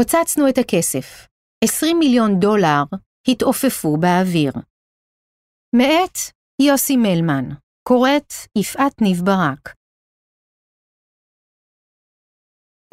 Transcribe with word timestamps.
פוצצנו 0.00 0.48
את 0.48 0.58
הכסף. 0.58 1.26
20 1.64 1.98
מיליון 1.98 2.30
דולר 2.40 2.82
התעופפו 3.28 3.96
באוויר. 3.96 4.52
מאת 5.76 6.16
יוסי 6.62 6.96
מלמן, 6.96 7.44
קוראת 7.88 8.32
יפעת 8.58 9.02
ניב 9.02 9.18
ברק. 9.24 9.74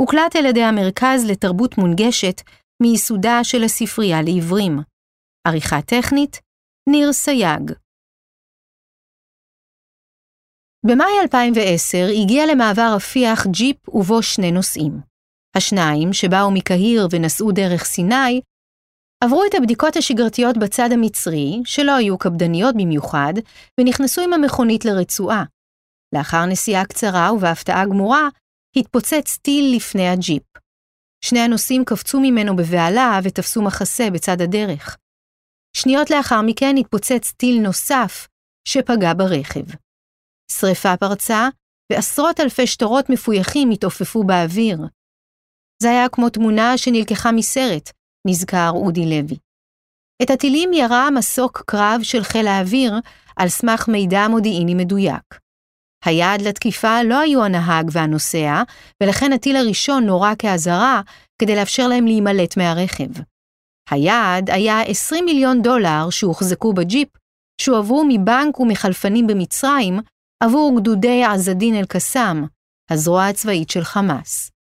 הוקלט 0.01 0.35
על 0.35 0.45
ידי 0.45 0.63
המרכז 0.63 1.19
לתרבות 1.31 1.77
מונגשת 1.77 2.41
מייסודה 2.83 3.43
של 3.43 3.63
הספרייה 3.65 4.21
לעיוורים. 4.21 4.73
עריכה 5.47 5.81
טכנית, 5.81 6.33
ניר 6.89 7.13
סייג. 7.13 7.71
במאי 10.85 11.13
2010 11.21 11.97
הגיע 12.21 12.43
למעבר 12.51 12.89
רפיח 12.95 13.47
ג'יפ 13.47 13.89
ובו 13.89 14.23
שני 14.23 14.51
נוסעים. 14.51 15.06
השניים, 15.57 16.13
שבאו 16.13 16.51
מקהיר 16.51 17.07
ונסעו 17.11 17.51
דרך 17.51 17.83
סיני, 17.83 18.41
עברו 19.23 19.43
את 19.49 19.55
הבדיקות 19.55 19.95
השגרתיות 19.95 20.57
בצד 20.57 20.89
המצרי, 20.91 21.61
שלא 21.65 21.91
היו 21.91 22.17
קפדניות 22.17 22.75
במיוחד, 22.75 23.33
ונכנסו 23.79 24.21
עם 24.21 24.33
המכונית 24.33 24.85
לרצועה. 24.85 25.43
לאחר 26.15 26.45
נסיעה 26.45 26.85
קצרה 26.85 27.33
ובהפתעה 27.33 27.85
גמורה, 27.85 28.29
התפוצץ 28.75 29.37
טיל 29.37 29.75
לפני 29.75 30.09
הג'יפ. 30.09 30.43
שני 31.25 31.39
הנוסעים 31.39 31.85
קפצו 31.85 32.19
ממנו 32.19 32.55
בבהלה 32.55 33.19
ותפסו 33.23 33.61
מחסה 33.61 34.09
בצד 34.13 34.41
הדרך. 34.41 34.97
שניות 35.75 36.09
לאחר 36.09 36.41
מכן 36.41 36.75
התפוצץ 36.77 37.31
טיל 37.31 37.61
נוסף 37.61 38.27
שפגע 38.67 39.13
ברכב. 39.13 39.65
שרפה 40.51 40.97
פרצה, 40.97 41.49
ועשרות 41.91 42.39
אלפי 42.39 42.67
שטרות 42.67 43.09
מפויחים 43.09 43.71
התעופפו 43.71 44.23
באוויר. 44.23 44.77
זה 45.83 45.89
היה 45.89 46.09
כמו 46.09 46.29
תמונה 46.29 46.77
שנלקחה 46.77 47.31
מסרט, 47.31 47.91
נזכר 48.27 48.69
אודי 48.69 49.05
לוי. 49.05 49.37
את 50.21 50.29
הטילים 50.29 50.73
ירה 50.73 51.09
מסוק 51.11 51.63
קרב 51.65 51.99
של 52.03 52.23
חיל 52.23 52.47
האוויר 52.47 52.93
על 53.35 53.49
סמך 53.49 53.87
מידע 53.87 54.27
מודיעיני 54.27 54.73
מדויק. 54.73 55.39
היעד 56.05 56.41
לתקיפה 56.41 57.03
לא 57.03 57.19
היו 57.19 57.43
הנהג 57.43 57.89
והנוסע, 57.91 58.63
ולכן 59.03 59.33
הטיל 59.33 59.55
הראשון 59.55 60.05
נורה 60.05 60.35
כאזהרה 60.35 61.01
כדי 61.41 61.55
לאפשר 61.55 61.87
להם 61.87 62.05
להימלט 62.05 62.57
מהרכב. 62.57 63.09
היעד 63.89 64.49
היה 64.49 64.81
20 64.81 65.25
מיליון 65.25 65.61
דולר 65.61 66.09
שהוחזקו 66.09 66.73
בג'יפ, 66.73 67.09
שהועברו 67.61 68.05
מבנק 68.07 68.59
ומחלפנים 68.59 69.27
במצרים 69.27 69.99
עבור 70.43 70.79
גדודי 70.79 71.23
עזדין 71.23 71.75
אל-קסאם, 71.75 72.45
הזרוע 72.91 73.25
הצבאית 73.25 73.69
של 73.69 73.83
חמאס. 73.83 74.56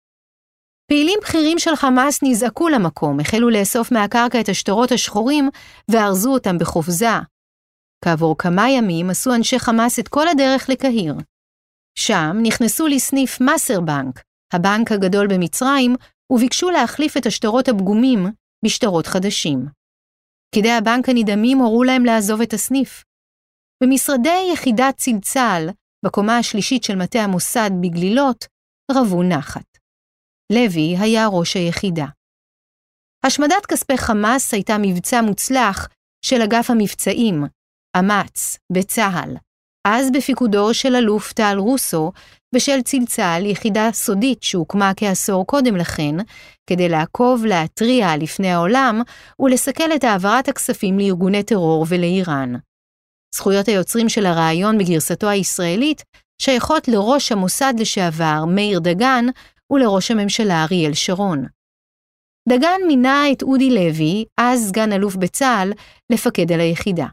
פעילים 0.88 1.18
בכירים 1.22 1.58
של 1.58 1.76
חמאס 1.76 2.18
נזעקו 2.22 2.68
למקום, 2.68 3.20
החלו 3.20 3.50
לאסוף 3.50 3.92
מהקרקע 3.92 4.40
את 4.40 4.48
השטרות 4.48 4.92
השחורים 4.92 5.48
וארזו 5.90 6.32
אותם 6.32 6.58
בחופזה. 6.58 7.16
כעבור 8.04 8.38
כמה 8.38 8.70
ימים 8.70 9.10
עשו 9.10 9.34
אנשי 9.34 9.58
חמאס 9.58 9.98
את 9.98 10.08
כל 10.08 10.28
הדרך 10.28 10.68
לקהיר. 10.68 11.14
שם 11.98 12.36
נכנסו 12.42 12.86
לסניף 12.86 13.38
מסר 13.40 13.80
בנק, 13.80 14.22
הבנק 14.52 14.92
הגדול 14.92 15.26
במצרים, 15.26 15.96
וביקשו 16.32 16.70
להחליף 16.70 17.16
את 17.16 17.26
השטרות 17.26 17.68
הפגומים 17.68 18.26
בשטרות 18.64 19.06
חדשים. 19.06 19.66
פקידי 20.50 20.70
הבנק 20.70 21.08
הנדהמים 21.08 21.58
הורו 21.58 21.84
להם 21.84 22.04
לעזוב 22.04 22.40
את 22.40 22.52
הסניף. 22.52 23.04
במשרדי 23.82 24.50
יחידת 24.52 24.96
צלצל, 24.96 25.68
בקומה 26.04 26.38
השלישית 26.38 26.84
של 26.84 26.96
מטה 26.96 27.18
המוסד 27.18 27.70
בגלילות, 27.80 28.44
רבו 28.92 29.22
נחת. 29.22 29.75
לוי 30.52 30.96
היה 30.98 31.26
ראש 31.26 31.56
היחידה. 31.56 32.06
השמדת 33.24 33.66
כספי 33.68 33.98
חמאס 33.98 34.54
הייתה 34.54 34.76
מבצע 34.78 35.20
מוצלח 35.20 35.88
של 36.24 36.42
אגף 36.42 36.70
המבצעים, 36.70 37.44
אמ"ץ, 37.98 38.58
בצה"ל, 38.72 39.36
אז 39.86 40.10
בפיקודו 40.12 40.74
של 40.74 40.96
אלוף 40.96 41.32
טל 41.32 41.56
רוסו 41.58 42.12
ושל 42.54 42.82
צלצל, 42.82 43.42
יחידה 43.44 43.88
סודית 43.92 44.42
שהוקמה 44.42 44.92
כעשור 44.96 45.46
קודם 45.46 45.76
לכן, 45.76 46.14
כדי 46.70 46.88
לעקוב, 46.88 47.44
להתריע 47.46 48.16
לפני 48.16 48.52
העולם 48.52 49.02
ולסכל 49.40 49.92
את 49.94 50.04
העברת 50.04 50.48
הכספים 50.48 50.98
לארגוני 50.98 51.42
טרור 51.42 51.86
ולאיראן. 51.88 52.54
זכויות 53.34 53.68
היוצרים 53.68 54.08
של 54.08 54.26
הרעיון 54.26 54.78
בגרסתו 54.78 55.28
הישראלית 55.28 56.02
שייכות 56.42 56.88
לראש 56.88 57.32
המוסד 57.32 57.74
לשעבר, 57.78 58.44
מאיר 58.48 58.78
דגן, 58.78 59.26
ולראש 59.72 60.10
הממשלה 60.10 60.64
אריאל 60.64 60.94
שרון. 60.94 61.46
דגן 62.48 62.80
מינה 62.86 63.32
את 63.32 63.42
אודי 63.42 63.70
לוי, 63.70 64.24
אז 64.40 64.68
סגן 64.68 64.92
אלוף 64.92 65.16
בצה"ל, 65.16 65.72
לפקד 66.12 66.52
על 66.52 66.60
היחידה. 66.60 67.06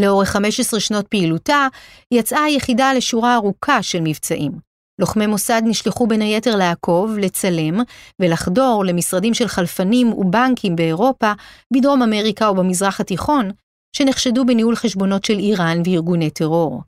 לאורך 0.00 0.28
15 0.28 0.80
שנות 0.80 1.08
פעילותה, 1.08 1.66
יצאה 2.14 2.44
היחידה 2.44 2.92
לשורה 2.92 3.34
ארוכה 3.34 3.82
של 3.82 4.00
מבצעים. 4.00 4.52
לוחמי 5.00 5.26
מוסד 5.26 5.62
נשלחו 5.64 6.06
בין 6.06 6.20
היתר 6.20 6.56
לעקוב, 6.56 7.18
לצלם 7.18 7.74
ולחדור 8.20 8.84
למשרדים 8.86 9.34
של 9.34 9.48
חלפנים 9.48 10.12
ובנקים 10.12 10.76
באירופה, 10.76 11.32
בדרום 11.74 12.02
אמריקה 12.02 12.50
ובמזרח 12.50 13.00
התיכון, 13.00 13.50
שנחשדו 13.96 14.44
בניהול 14.46 14.76
חשבונות 14.76 15.24
של 15.24 15.38
איראן 15.38 15.82
וארגוני 15.84 16.30
טרור. 16.30 16.82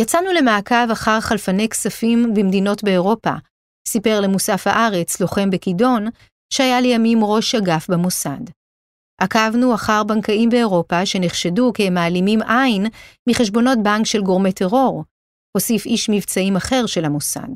יצאנו 0.00 0.32
למעקב 0.32 0.90
אחר 0.92 1.20
חלפני 1.20 1.68
כספים 1.68 2.34
במדינות 2.34 2.84
באירופה, 2.84 3.34
סיפר 3.88 4.20
למוסף 4.20 4.66
הארץ, 4.66 5.20
לוחם 5.20 5.50
בכידון, 5.50 6.06
שהיה 6.52 6.80
לימים 6.80 7.18
ראש 7.22 7.54
אגף 7.54 7.90
במוסד. 7.90 8.44
עקבנו 9.20 9.74
אחר 9.74 10.04
בנקאים 10.04 10.48
באירופה 10.48 11.06
שנחשדו 11.06 11.72
כמעלימים 11.74 12.42
עין 12.42 12.86
מחשבונות 13.28 13.78
בנק 13.82 14.06
של 14.06 14.22
גורמי 14.22 14.52
טרור, 14.52 15.04
הוסיף 15.56 15.86
איש 15.86 16.10
מבצעים 16.10 16.56
אחר 16.56 16.86
של 16.86 17.04
המוסד. 17.04 17.48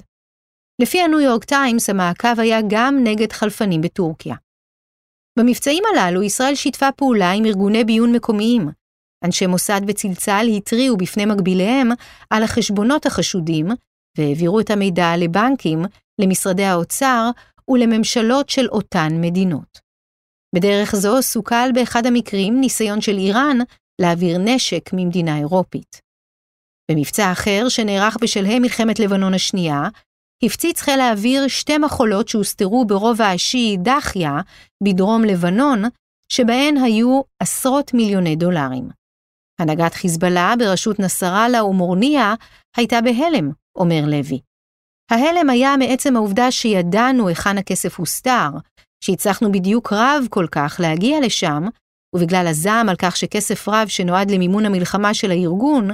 לפי 0.82 1.00
הניו 1.00 1.20
יורק 1.20 1.44
טיימס, 1.44 1.90
המעקב 1.90 2.40
היה 2.40 2.58
גם 2.70 2.94
נגד 3.04 3.32
חלפנים 3.32 3.80
בטורקיה. 3.80 4.34
במבצעים 5.38 5.84
הללו 5.86 6.22
ישראל 6.22 6.54
שיתפה 6.54 6.92
פעולה 6.92 7.32
עם 7.32 7.44
ארגוני 7.44 7.84
ביון 7.84 8.12
מקומיים. 8.12 8.81
אנשי 9.24 9.46
מוסד 9.46 9.80
וצלצל 9.86 10.46
התריעו 10.56 10.96
בפני 10.96 11.24
מקביליהם 11.24 11.88
על 12.30 12.42
החשבונות 12.42 13.06
החשודים, 13.06 13.68
והעבירו 14.18 14.60
את 14.60 14.70
המידע 14.70 15.16
לבנקים, 15.16 15.82
למשרדי 16.20 16.64
האוצר 16.64 17.30
ולממשלות 17.68 18.50
של 18.50 18.68
אותן 18.68 19.08
מדינות. 19.20 19.78
בדרך 20.54 20.96
זו 20.96 21.22
סוכל 21.22 21.72
באחד 21.74 22.06
המקרים 22.06 22.60
ניסיון 22.60 23.00
של 23.00 23.18
איראן 23.18 23.58
להעביר 24.00 24.38
נשק 24.38 24.90
ממדינה 24.92 25.38
אירופית. 25.38 26.00
במבצע 26.90 27.32
אחר, 27.32 27.68
שנערך 27.68 28.16
בשלהי 28.20 28.58
מלחמת 28.58 28.98
לבנון 28.98 29.34
השנייה, 29.34 29.88
הפציץ 30.44 30.80
חיל 30.80 31.00
האוויר 31.00 31.48
שתי 31.48 31.78
מחולות 31.78 32.28
שהוסתרו 32.28 32.84
ברובע 32.84 33.30
השיעי 33.30 33.76
דחיה, 33.76 34.40
בדרום 34.82 35.24
לבנון, 35.24 35.82
שבהן 36.28 36.76
היו 36.76 37.20
עשרות 37.40 37.94
מיליוני 37.94 38.36
דולרים. 38.36 39.01
הנהגת 39.60 39.94
חיזבאללה 39.94 40.54
בראשות 40.58 40.98
נסראללה 40.98 41.64
ומורניה 41.64 42.34
הייתה 42.76 43.00
בהלם, 43.00 43.50
אומר 43.76 44.04
לוי. 44.06 44.40
ההלם 45.10 45.50
היה 45.50 45.76
מעצם 45.76 46.16
העובדה 46.16 46.50
שידענו 46.50 47.28
היכן 47.28 47.58
הכסף 47.58 47.98
הוסתר, 47.98 48.48
שהצלחנו 49.04 49.52
בדיוק 49.52 49.92
רב 49.92 50.24
כל 50.30 50.46
כך 50.52 50.76
להגיע 50.82 51.20
לשם, 51.20 51.62
ובגלל 52.14 52.46
הזעם 52.50 52.88
על 52.88 52.96
כך 52.98 53.16
שכסף 53.16 53.68
רב 53.68 53.88
שנועד 53.88 54.30
למימון 54.30 54.66
המלחמה 54.66 55.14
של 55.14 55.30
הארגון, 55.30 55.90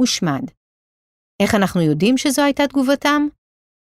הושמד. 0.00 0.42
איך 1.42 1.54
אנחנו 1.54 1.80
יודעים 1.80 2.18
שזו 2.18 2.42
הייתה 2.42 2.66
תגובתם? 2.66 3.26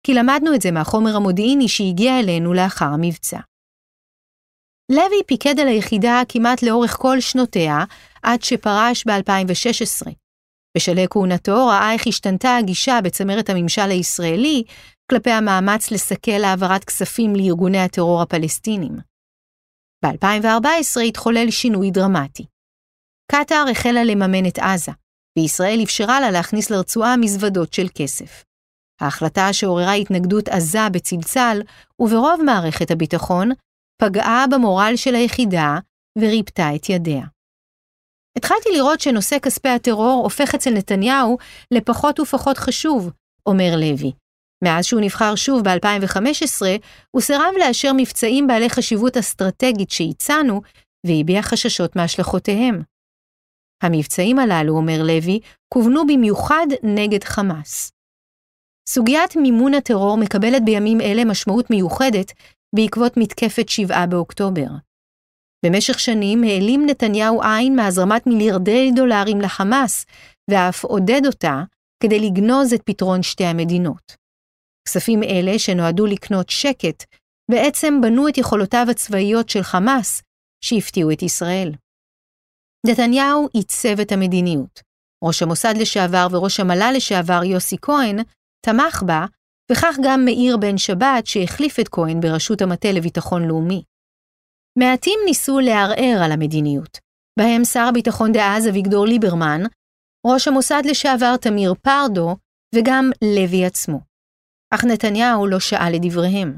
כי 0.06 0.14
למדנו 0.14 0.54
את 0.54 0.62
זה 0.62 0.70
מהחומר 0.70 1.16
המודיעיני 1.16 1.68
שהגיע 1.68 2.20
אלינו 2.20 2.54
לאחר 2.54 2.84
המבצע. 2.84 3.40
לוי 4.92 5.22
פיקד 5.26 5.60
על 5.60 5.68
היחידה 5.68 6.22
כמעט 6.28 6.62
לאורך 6.62 6.96
כל 7.00 7.20
שנותיה, 7.20 7.78
עד 8.26 8.42
שפרש 8.42 9.04
ב-2016. 9.06 10.10
בשלהי 10.76 11.06
כהונתו 11.10 11.66
ראה 11.66 11.92
איך 11.92 12.06
השתנתה 12.06 12.56
הגישה 12.56 12.98
בצמרת 13.04 13.50
הממשל 13.50 13.90
הישראלי 13.90 14.64
כלפי 15.10 15.30
המאמץ 15.30 15.90
לסכל 15.90 16.44
העברת 16.44 16.84
כספים 16.84 17.36
לארגוני 17.36 17.78
הטרור 17.78 18.22
הפלסטינים. 18.22 18.96
ב-2014 20.04 21.00
התחולל 21.08 21.50
שינוי 21.50 21.90
דרמטי. 21.90 22.46
קטאר 23.32 23.64
החלה 23.70 24.04
לממן 24.04 24.46
את 24.46 24.58
עזה, 24.58 24.92
וישראל 25.38 25.80
אפשרה 25.82 26.20
לה 26.20 26.30
להכניס 26.30 26.70
לרצועה 26.70 27.16
מזוודות 27.16 27.72
של 27.72 27.86
כסף. 27.94 28.44
ההחלטה 29.00 29.52
שעוררה 29.52 29.92
התנגדות 29.92 30.48
עזה 30.48 30.88
בצלצל 30.92 31.60
וברוב 31.98 32.42
מערכת 32.44 32.90
הביטחון, 32.90 33.50
פגעה 34.02 34.44
במורל 34.50 34.92
של 34.96 35.14
היחידה 35.14 35.78
וריפתה 36.18 36.74
את 36.74 36.88
ידיה. 36.88 37.35
התחלתי 38.36 38.68
לראות 38.74 39.00
שנושא 39.00 39.38
כספי 39.38 39.68
הטרור 39.68 40.20
הופך 40.24 40.54
אצל 40.54 40.70
נתניהו 40.70 41.38
לפחות 41.70 42.20
ופחות 42.20 42.58
חשוב, 42.58 43.10
אומר 43.46 43.76
לוי, 43.76 44.12
מאז 44.64 44.84
שהוא 44.84 45.00
נבחר 45.00 45.34
שוב 45.34 45.62
ב-2015, 45.68 46.62
הוא 47.10 47.22
סירב 47.22 47.54
לאשר 47.58 47.92
מבצעים 47.96 48.46
בעלי 48.46 48.70
חשיבות 48.70 49.16
אסטרטגית 49.16 49.90
שהצענו, 49.90 50.60
והביע 51.06 51.42
חששות 51.42 51.96
מהשלכותיהם. 51.96 52.82
המבצעים 53.82 54.38
הללו, 54.38 54.76
אומר 54.76 55.02
לוי, 55.02 55.40
כוונו 55.74 56.06
במיוחד 56.06 56.66
נגד 56.82 57.24
חמאס. 57.24 57.92
סוגיית 58.88 59.36
מימון 59.36 59.74
הטרור 59.74 60.16
מקבלת 60.16 60.64
בימים 60.64 61.00
אלה 61.00 61.24
משמעות 61.24 61.70
מיוחדת 61.70 62.32
בעקבות 62.74 63.16
מתקפת 63.16 63.68
7 63.68 64.06
באוקטובר. 64.06 64.68
במשך 65.64 66.00
שנים 66.00 66.42
העלים 66.42 66.86
נתניהו 66.86 67.42
עין 67.42 67.76
מהזרמת 67.76 68.26
מיליארדי 68.26 68.90
דולרים 68.96 69.40
לחמאס, 69.40 70.06
ואף 70.50 70.84
עודד 70.84 71.20
אותה 71.26 71.62
כדי 72.02 72.18
לגנוז 72.18 72.72
את 72.72 72.82
פתרון 72.84 73.22
שתי 73.22 73.44
המדינות. 73.44 74.16
כספים 74.88 75.22
אלה, 75.22 75.58
שנועדו 75.58 76.06
לקנות 76.06 76.50
שקט, 76.50 77.04
בעצם 77.50 78.00
בנו 78.00 78.28
את 78.28 78.38
יכולותיו 78.38 78.86
הצבאיות 78.90 79.48
של 79.48 79.62
חמאס, 79.62 80.22
שהפתיעו 80.64 81.10
את 81.10 81.22
ישראל. 81.22 81.72
נתניהו 82.86 83.48
עיצב 83.52 84.00
את 84.00 84.12
המדיניות. 84.12 84.80
ראש 85.24 85.42
המוסד 85.42 85.74
לשעבר 85.76 86.26
וראש 86.30 86.60
המל"ל 86.60 86.92
לשעבר 86.96 87.44
יוסי 87.44 87.76
כהן 87.82 88.16
תמך 88.66 89.02
בה, 89.06 89.26
וכך 89.72 89.96
גם 90.04 90.24
מאיר 90.24 90.56
בן 90.56 90.78
שבת 90.78 91.26
שהחליף 91.26 91.80
את 91.80 91.88
כהן 91.88 92.20
בראשות 92.20 92.62
המטה 92.62 92.92
לביטחון 92.92 93.48
לאומי. 93.48 93.82
מעטים 94.78 95.18
ניסו 95.24 95.60
לערער 95.60 96.22
על 96.24 96.32
המדיניות, 96.32 96.98
בהם 97.38 97.64
שר 97.64 97.86
הביטחון 97.88 98.32
דאז 98.32 98.68
אביגדור 98.68 99.06
ליברמן, 99.06 99.62
ראש 100.26 100.48
המוסד 100.48 100.82
לשעבר 100.84 101.36
תמיר 101.36 101.74
פרדו 101.74 102.36
וגם 102.74 103.10
לוי 103.22 103.64
עצמו. 103.64 104.00
אך 104.74 104.84
נתניהו 104.84 105.46
לא 105.46 105.60
שאל 105.60 105.94
לדבריהם. 105.94 106.56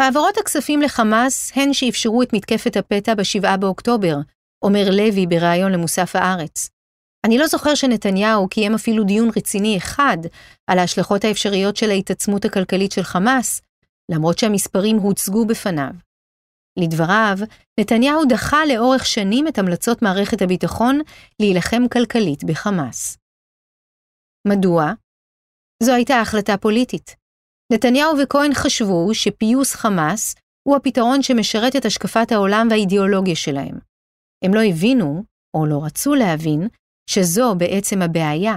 העברות 0.00 0.38
הכספים 0.38 0.82
לחמאס 0.82 1.52
הן 1.54 1.72
שאפשרו 1.72 2.22
את 2.22 2.32
מתקפת 2.32 2.76
הפתע 2.76 3.14
ב-7 3.14 3.56
באוקטובר, 3.56 4.16
אומר 4.64 4.90
לוי 4.90 5.26
בריאיון 5.26 5.72
למוסף 5.72 6.16
הארץ. 6.16 6.70
אני 7.26 7.38
לא 7.38 7.46
זוכר 7.46 7.74
שנתניהו 7.74 8.48
קיים 8.48 8.74
אפילו 8.74 9.04
דיון 9.04 9.30
רציני 9.36 9.78
אחד 9.78 10.18
על 10.66 10.78
ההשלכות 10.78 11.24
האפשריות 11.24 11.76
של 11.76 11.90
ההתעצמות 11.90 12.44
הכלכלית 12.44 12.92
של 12.92 13.02
חמאס, 13.02 13.60
למרות 14.10 14.38
שהמספרים 14.38 14.96
הוצגו 14.96 15.46
בפניו. 15.46 16.05
לדבריו, 16.76 17.36
נתניהו 17.80 18.24
דחה 18.28 18.56
לאורך 18.66 19.06
שנים 19.06 19.48
את 19.48 19.58
המלצות 19.58 20.02
מערכת 20.02 20.42
הביטחון 20.42 21.00
להילחם 21.40 21.88
כלכלית 21.92 22.44
בחמאס. 22.44 23.18
מדוע? 24.48 24.92
זו 25.82 25.92
הייתה 25.92 26.20
החלטה 26.20 26.56
פוליטית. 26.56 27.16
נתניהו 27.72 28.14
וכהן 28.22 28.54
חשבו 28.54 29.14
שפיוס 29.14 29.74
חמאס 29.74 30.34
הוא 30.68 30.76
הפתרון 30.76 31.22
שמשרת 31.22 31.76
את 31.76 31.84
השקפת 31.84 32.32
העולם 32.32 32.66
והאידיאולוגיה 32.70 33.36
שלהם. 33.36 33.78
הם 34.44 34.54
לא 34.54 34.60
הבינו, 34.70 35.24
או 35.56 35.66
לא 35.66 35.84
רצו 35.84 36.14
להבין, 36.14 36.68
שזו 37.10 37.54
בעצם 37.58 38.02
הבעיה. 38.02 38.56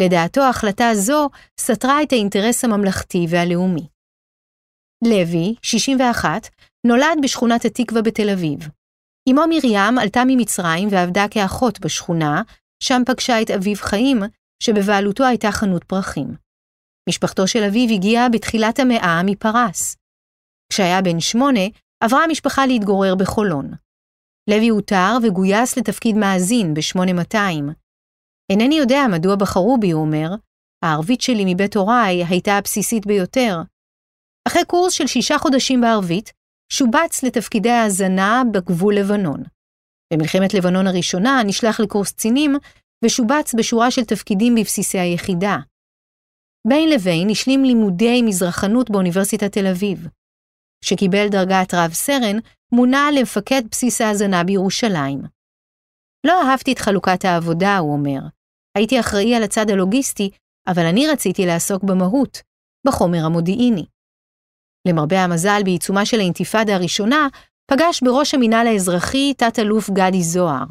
לדעתו 0.00 0.40
החלטה 0.50 0.84
זו 0.94 1.28
סתרה 1.60 2.02
את 2.02 2.12
האינטרס 2.12 2.64
הממלכתי 2.64 3.26
והלאומי. 3.30 3.86
לוי, 5.04 5.54
61, 5.62 6.28
נולד 6.86 7.18
בשכונת 7.22 7.64
התקווה 7.64 8.02
בתל 8.02 8.30
אביב. 8.30 8.58
אמו 9.30 9.42
מרים 9.48 9.98
עלתה 9.98 10.22
ממצרים 10.26 10.88
ועבדה 10.90 11.26
כאחות 11.30 11.80
בשכונה, 11.80 12.42
שם 12.82 13.02
פגשה 13.06 13.42
את 13.42 13.50
אביו 13.50 13.76
חיים, 13.76 14.18
שבבעלותו 14.62 15.24
הייתה 15.24 15.52
חנות 15.52 15.84
פרחים. 15.84 16.34
משפחתו 17.08 17.46
של 17.46 17.62
אביו 17.62 17.94
הגיעה 17.94 18.28
בתחילת 18.28 18.78
המאה 18.78 19.20
מפרס. 19.24 19.96
כשהיה 20.72 21.02
בן 21.02 21.20
שמונה, 21.20 21.60
עברה 22.00 22.24
המשפחה 22.24 22.66
להתגורר 22.66 23.14
בחולון. 23.14 23.70
לוי 24.50 24.68
הותר 24.68 25.18
וגויס 25.22 25.78
לתפקיד 25.78 26.16
מאזין 26.16 26.74
ב-8200. 26.74 27.72
אינני 28.52 28.74
יודע 28.74 29.00
מדוע 29.12 29.36
בחרו 29.36 29.78
בי, 29.80 29.90
הוא 29.90 30.02
אומר, 30.02 30.28
הערבית 30.84 31.20
שלי 31.20 31.44
מבית 31.46 31.76
הוריי 31.76 32.24
הייתה 32.24 32.58
הבסיסית 32.58 33.06
ביותר. 33.06 33.58
אחרי 34.48 34.64
קורס 34.64 34.92
של 34.92 35.06
שישה 35.06 35.38
חודשים 35.38 35.80
בערבית, 35.80 36.32
שובץ 36.76 37.22
לתפקידי 37.22 37.70
האזנה 37.70 38.42
בגבול 38.52 38.96
לבנון. 38.96 39.42
במלחמת 40.12 40.54
לבנון 40.54 40.86
הראשונה 40.86 41.42
נשלח 41.46 41.80
לקורס 41.80 42.12
קצינים 42.12 42.56
ושובץ 43.04 43.54
בשורה 43.58 43.90
של 43.90 44.04
תפקידים 44.04 44.54
בבסיסי 44.54 44.98
היחידה. 44.98 45.56
בין 46.68 46.88
לבין 46.88 47.30
השלים 47.30 47.64
לימודי 47.64 48.22
מזרחנות 48.22 48.90
באוניברסיטת 48.90 49.52
תל 49.52 49.66
אביב. 49.66 50.08
כשקיבל 50.84 51.28
דרגת 51.28 51.74
רב 51.74 51.92
סרן, 51.92 52.36
מונה 52.72 53.08
למפקד 53.18 53.62
בסיס 53.70 54.00
ההאזנה 54.00 54.44
בירושלים. 54.44 55.22
לא 56.26 56.42
אהבתי 56.42 56.72
את 56.72 56.78
חלוקת 56.78 57.24
העבודה, 57.24 57.78
הוא 57.78 57.92
אומר. 57.92 58.20
הייתי 58.76 59.00
אחראי 59.00 59.34
על 59.34 59.42
הצד 59.42 59.70
הלוגיסטי, 59.70 60.30
אבל 60.68 60.86
אני 60.86 61.06
רציתי 61.06 61.46
לעסוק 61.46 61.84
במהות, 61.84 62.42
בחומר 62.86 63.24
המודיעיני. 63.24 63.84
למרבה 64.88 65.24
המזל, 65.24 65.60
בעיצומה 65.64 66.06
של 66.06 66.18
האינתיפאדה 66.18 66.74
הראשונה, 66.74 67.28
פגש 67.70 68.02
בראש 68.02 68.34
המינהל 68.34 68.66
האזרחי 68.66 69.34
תת-אלוף 69.34 69.90
גדי 69.90 70.22
זוהר. 70.22 70.66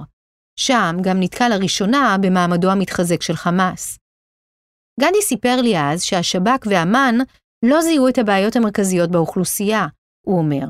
שם 0.59 0.95
גם 1.01 1.19
נתקע 1.19 1.49
לראשונה 1.49 2.15
במעמדו 2.21 2.71
המתחזק 2.71 3.21
של 3.21 3.35
חמאס. 3.35 3.97
גדי 4.99 5.21
סיפר 5.21 5.61
לי 5.61 5.79
אז 5.79 6.03
שהשב"כ 6.03 6.65
ואמ"ן 6.65 7.15
לא 7.65 7.81
זיהו 7.81 8.07
את 8.07 8.17
הבעיות 8.17 8.55
המרכזיות 8.55 9.11
באוכלוסייה, 9.11 9.87
הוא 10.27 10.37
אומר. 10.37 10.65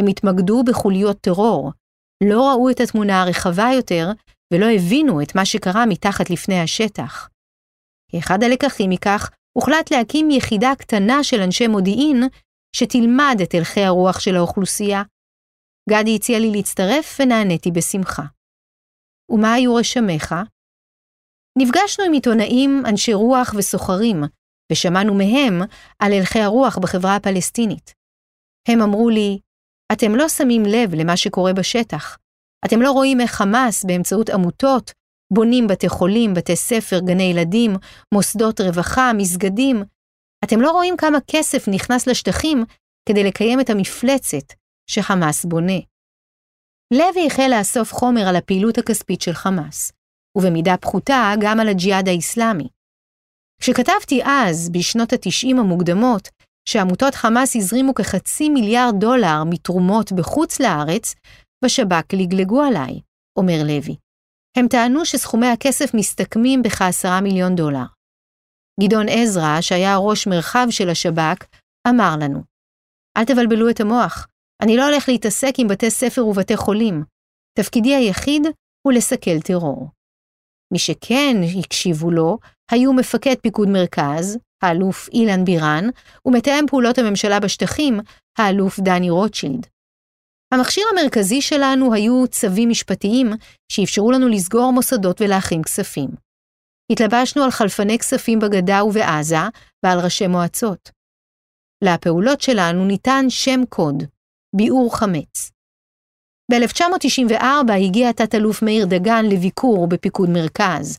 הם 0.00 0.06
התמקדו 0.06 0.62
בחוליות 0.64 1.20
טרור, 1.20 1.72
לא 2.24 2.50
ראו 2.50 2.70
את 2.70 2.80
התמונה 2.80 3.22
הרחבה 3.22 3.68
יותר 3.74 4.10
ולא 4.52 4.66
הבינו 4.66 5.22
את 5.22 5.34
מה 5.34 5.44
שקרה 5.44 5.86
מתחת 5.86 6.30
לפני 6.30 6.60
השטח. 6.60 7.28
כאחד 8.12 8.42
הלקחים 8.42 8.90
מכך, 8.90 9.30
הוחלט 9.52 9.92
להקים 9.92 10.30
יחידה 10.30 10.72
קטנה 10.78 11.24
של 11.24 11.40
אנשי 11.40 11.66
מודיעין 11.66 12.22
שתלמד 12.76 13.36
את 13.42 13.54
הלכי 13.54 13.80
הרוח 13.80 14.20
של 14.20 14.36
האוכלוסייה. 14.36 15.02
גדי 15.90 16.16
הציע 16.16 16.38
לי 16.38 16.50
להצטרף 16.50 17.18
ונעניתי 17.20 17.70
בשמחה. 17.70 18.22
ומה 19.30 19.52
היו 19.52 19.74
רשמיך? 19.74 20.34
נפגשנו 21.58 22.04
עם 22.04 22.12
עיתונאים, 22.12 22.82
אנשי 22.88 23.14
רוח 23.14 23.54
וסוחרים, 23.58 24.22
ושמענו 24.72 25.14
מהם 25.14 25.62
על 25.98 26.12
הלכי 26.12 26.38
הרוח 26.38 26.78
בחברה 26.78 27.16
הפלסטינית. 27.16 27.94
הם 28.68 28.82
אמרו 28.82 29.10
לי, 29.10 29.38
אתם 29.92 30.14
לא 30.14 30.28
שמים 30.28 30.62
לב 30.62 30.94
למה 30.94 31.16
שקורה 31.16 31.52
בשטח. 31.52 32.18
אתם 32.66 32.82
לא 32.82 32.92
רואים 32.92 33.20
איך 33.20 33.30
חמאס, 33.30 33.84
באמצעות 33.84 34.30
עמותות, 34.30 34.92
בונים 35.32 35.66
בתי 35.66 35.88
חולים, 35.88 36.34
בתי 36.34 36.56
ספר, 36.56 36.98
גני 37.00 37.22
ילדים, 37.22 37.70
מוסדות 38.14 38.60
רווחה, 38.60 39.12
מסגדים. 39.16 39.82
אתם 40.44 40.60
לא 40.60 40.70
רואים 40.70 40.96
כמה 40.96 41.18
כסף 41.30 41.68
נכנס 41.68 42.06
לשטחים 42.06 42.64
כדי 43.08 43.24
לקיים 43.24 43.60
את 43.60 43.70
המפלצת 43.70 44.52
שחמאס 44.90 45.44
בונה. 45.44 45.78
לוי 46.92 47.26
החל 47.26 47.50
לאסוף 47.58 47.92
חומר 47.92 48.28
על 48.28 48.36
הפעילות 48.36 48.78
הכספית 48.78 49.20
של 49.20 49.32
חמאס, 49.32 49.92
ובמידה 50.38 50.76
פחותה 50.76 51.32
גם 51.40 51.60
על 51.60 51.68
הג'יהאד 51.68 52.08
האיסלאמי. 52.08 52.68
כשכתבתי 53.60 54.20
אז, 54.24 54.70
בשנות 54.70 55.12
ה-90 55.12 55.50
המוקדמות, 55.58 56.28
שעמותות 56.68 57.14
חמאס 57.14 57.56
הזרימו 57.56 57.94
כחצי 57.94 58.48
מיליארד 58.48 58.94
דולר 59.00 59.44
מתרומות 59.46 60.12
בחוץ 60.12 60.60
לארץ, 60.60 61.14
בשב"כ 61.64 62.14
לגלגו 62.14 62.62
עליי, 62.62 63.00
אומר 63.38 63.62
לוי. 63.64 63.96
הם 64.56 64.68
טענו 64.68 65.04
שסכומי 65.04 65.46
הכסף 65.46 65.94
מסתכמים 65.94 66.62
בכעשרה 66.62 67.20
מיליון 67.20 67.54
דולר. 67.54 67.93
גדעון 68.80 69.06
עזרא, 69.08 69.60
שהיה 69.60 69.96
ראש 69.96 70.26
מרחב 70.26 70.66
של 70.70 70.90
השב"כ, 70.90 71.44
אמר 71.88 72.14
לנו, 72.20 72.42
אל 73.16 73.24
תבלבלו 73.24 73.70
את 73.70 73.80
המוח, 73.80 74.26
אני 74.62 74.76
לא 74.76 74.88
הולך 74.88 75.08
להתעסק 75.08 75.54
עם 75.58 75.68
בתי 75.68 75.90
ספר 75.90 76.26
ובתי 76.26 76.56
חולים. 76.56 77.04
תפקידי 77.58 77.94
היחיד 77.94 78.42
הוא 78.82 78.92
לסכל 78.92 79.40
טרור. 79.40 79.88
מי 80.72 80.78
שכן 80.78 81.36
הקשיבו 81.58 82.10
לו 82.10 82.38
היו 82.70 82.92
מפקד 82.92 83.34
פיקוד 83.42 83.68
מרכז, 83.68 84.38
האלוף 84.62 85.08
אילן 85.08 85.44
בירן, 85.44 85.84
ומתאם 86.26 86.66
פעולות 86.66 86.98
הממשלה 86.98 87.40
בשטחים, 87.40 88.00
האלוף 88.38 88.80
דני 88.80 89.10
רוטשילד. 89.10 89.66
המכשיר 90.54 90.84
המרכזי 90.92 91.42
שלנו 91.42 91.94
היו 91.94 92.24
צווים 92.30 92.68
משפטיים 92.68 93.30
שאפשרו 93.72 94.12
לנו 94.12 94.28
לסגור 94.28 94.72
מוסדות 94.72 95.20
ולהכין 95.20 95.62
כספים. 95.62 96.23
התלבשנו 96.92 97.42
על 97.42 97.50
חלפני 97.50 97.98
כספים 97.98 98.38
בגדה 98.38 98.84
ובעזה 98.84 99.44
ועל 99.84 99.98
ראשי 100.04 100.26
מועצות. 100.26 100.90
לפעולות 101.84 102.40
שלנו 102.40 102.84
ניתן 102.84 103.24
שם 103.28 103.60
קוד, 103.68 104.02
ביעור 104.56 104.96
חמץ. 104.96 105.50
ב-1994 106.50 107.72
הגיע 107.72 108.12
תת-אלוף 108.12 108.62
מאיר 108.62 108.86
דגן 108.86 109.24
לביקור 109.32 109.88
בפיקוד 109.88 110.28
מרכז. 110.30 110.98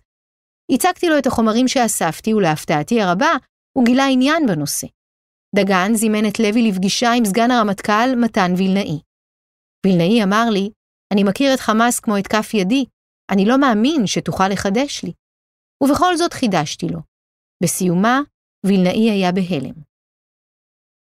הצגתי 0.71 1.09
לו 1.09 1.17
את 1.17 1.27
החומרים 1.27 1.67
שאספתי, 1.67 2.33
ולהפתעתי 2.33 3.01
הרבה, 3.01 3.31
הוא 3.77 3.85
גילה 3.85 4.05
עניין 4.05 4.47
בנושא. 4.47 4.87
דגן 5.55 5.93
זימן 5.93 6.27
את 6.27 6.39
לוי 6.39 6.71
לפגישה 6.71 7.11
עם 7.11 7.25
סגן 7.25 7.51
הרמטכ"ל 7.51 8.15
מתן 8.21 8.51
וילנאי. 8.57 8.99
וילנאי 9.85 10.23
אמר 10.23 10.49
לי, 10.49 10.69
אני 11.13 11.23
מכיר 11.23 11.53
את 11.53 11.59
חמאס 11.59 11.99
כמו 11.99 12.17
את 12.17 12.27
כף 12.27 12.53
ידי, 12.53 12.85
אני 13.31 13.45
לא 13.45 13.57
מאמין 13.57 14.07
שתוכל 14.07 14.47
לחדש 14.47 15.03
לי. 15.03 15.11
ובכל 15.85 16.17
זאת 16.17 16.33
חידשתי 16.33 16.87
לו. 16.87 16.99
בסיומה, 17.63 18.21
וילנאי 18.65 19.11
היה 19.11 19.31
בהלם. 19.31 19.73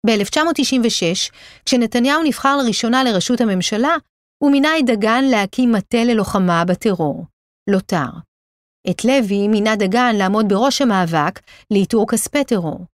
ב-1996, 0.07 1.33
כשנתניהו 1.65 2.23
נבחר 2.23 2.57
לראשונה 2.57 3.05
לראשות 3.05 3.41
הממשלה, 3.41 3.97
הוא 4.43 4.51
מינה 4.53 4.79
את 4.79 4.87
דגן 4.87 5.25
להקים 5.31 5.73
מטה 5.73 6.05
ללוחמה 6.05 6.65
בטרור, 6.65 7.25
לוט"ר. 7.71 8.11
את 8.91 9.05
לוי 9.05 9.49
מינה 9.49 9.77
דגן 9.77 10.15
לעמוד 10.19 10.49
בראש 10.49 10.83
המאבק 10.83 11.41
לאיתור 11.71 12.07
כספי 12.09 12.45
טרור. 12.45 12.87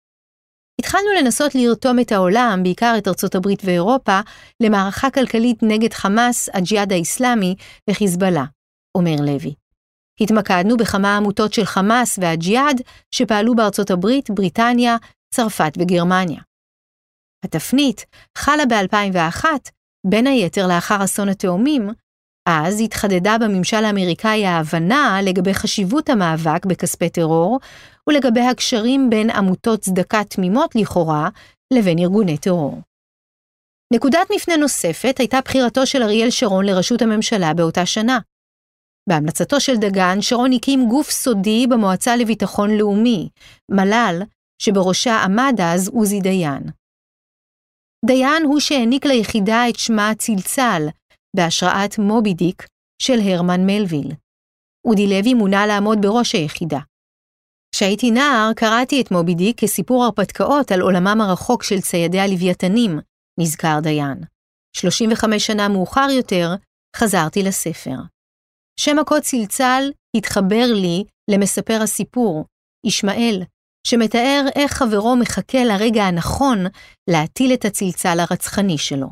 התחלנו 0.81 1.09
לנסות 1.19 1.55
לרתום 1.55 1.99
את 2.01 2.13
העולם, 2.13 2.61
בעיקר 2.63 2.95
את 2.99 3.09
ארצות 3.09 3.35
הברית 3.35 3.63
ואירופה, 3.65 4.21
למערכה 4.63 5.11
כלכלית 5.11 5.63
נגד 5.63 5.93
חמאס, 5.93 6.49
הג'יהאד 6.55 6.93
האיסלאמי 6.93 7.55
וחיזבאללה, 7.91 8.45
אומר 8.97 9.17
לוי. 9.21 9.55
התמקדנו 10.21 10.77
בכמה 10.77 11.17
עמותות 11.17 11.53
של 11.53 11.65
חמאס 11.65 12.19
והג'יהאד 12.23 12.81
שפעלו 13.11 13.55
בארצות 13.55 13.91
הברית, 13.91 14.31
בריטניה, 14.31 14.97
צרפת 15.35 15.73
וגרמניה. 15.79 16.41
התפנית 17.45 18.07
חלה 18.39 18.67
ב-2001, 18.67 19.45
בין 20.07 20.27
היתר 20.27 20.67
לאחר 20.67 21.05
אסון 21.05 21.29
התאומים, 21.29 21.91
אז 22.49 22.81
התחדדה 22.81 23.37
בממשל 23.41 23.85
האמריקאי 23.85 24.47
ההבנה 24.47 25.19
לגבי 25.23 25.55
חשיבות 25.55 26.09
המאבק 26.11 26.67
בכספי 26.67 27.09
טרור 27.09 27.59
ולגבי 28.09 28.41
הקשרים 28.41 29.11
בין 29.11 29.31
עמותות 29.31 29.81
צדקה 29.81 30.25
תמימות 30.25 30.77
לכאורה 30.77 31.29
לבין 31.73 31.99
ארגוני 31.99 32.39
טרור. 32.39 32.81
נקודת 33.93 34.29
מפנה 34.35 34.57
נוספת 34.57 35.19
הייתה 35.19 35.39
בחירתו 35.45 35.87
של 35.87 36.03
אריאל 36.03 36.31
שרון 36.31 36.65
לראשות 36.65 37.03
הממשלה 37.03 37.55
באותה 37.55 37.87
שנה. 37.87 38.19
בהמלצתו 39.09 39.61
של 39.61 39.77
דגן, 39.77 40.21
שרון 40.21 40.53
הקים 40.53 40.89
גוף 40.89 41.11
סודי 41.11 41.67
במועצה 41.67 42.17
לביטחון 42.17 42.71
לאומי, 42.71 43.29
מל"ל, 43.71 44.23
שבראשה 44.63 45.23
עמד 45.25 45.55
אז 45.63 45.89
עוזי 45.89 46.21
דיין. 46.21 46.63
דיין 48.07 48.43
הוא 48.43 48.61
שהעניק 48.61 49.07
ליחידה 49.07 49.69
את 49.69 49.77
שמה 49.77 50.13
צלצל, 50.19 50.83
בהשראת 51.37 51.99
מובי 51.99 52.35
דיק 52.35 52.67
של 53.03 53.19
הרמן 53.25 53.67
מלוויל. 53.67 54.13
אודי 54.87 55.07
לוי 55.07 55.35
מונה 55.35 55.67
לעמוד 55.67 55.99
בראש 56.03 56.35
היחידה. 56.35 56.79
כשהייתי 57.75 58.11
נער, 58.11 58.51
קראתי 58.57 59.03
את 59.03 59.11
מובי 59.11 59.35
דיק 59.35 59.61
כסיפור 59.61 60.05
הרפתקאות 60.05 60.73
על 60.73 60.81
עולמם 60.81 61.21
הרחוק 61.21 61.63
של 61.63 61.81
ציידי 61.81 62.21
הלוויתנים, 62.21 62.99
נזכר 63.41 63.79
דיין. 63.83 64.25
35 64.77 65.47
שנה 65.47 65.69
מאוחר 65.69 66.09
יותר, 66.11 66.55
חזרתי 66.97 67.43
לספר. 67.43 67.97
שם 68.83 68.99
הקוד 68.99 69.23
צלצל 69.23 69.83
התחבר 70.17 70.67
לי 70.75 71.05
למספר 71.31 71.79
הסיפור, 71.83 72.45
ישמעאל, 72.87 73.43
שמתאר 73.87 74.45
איך 74.57 74.73
חברו 74.73 75.17
מחכה 75.17 75.65
לרגע 75.65 76.03
הנכון 76.03 76.59
להטיל 77.11 77.55
את 77.55 77.65
הצלצל 77.65 78.21
הרצחני 78.21 78.79
שלו. 78.79 79.07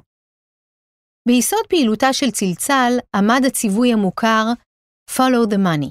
ביסוד 1.28 1.66
פעילותה 1.68 2.12
של 2.12 2.30
צלצל 2.30 2.92
עמד 3.14 3.42
הציווי 3.46 3.92
המוכר 3.92 4.44
Follow 5.10 5.50
the 5.50 5.56
Money. 5.56 5.90